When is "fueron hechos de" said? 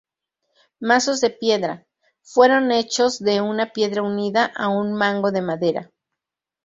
2.23-3.39